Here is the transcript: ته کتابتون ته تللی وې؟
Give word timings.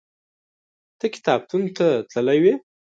ته 0.99 1.05
کتابتون 1.15 1.63
ته 1.77 1.87
تللی 2.11 2.39
وې؟ 2.43 2.53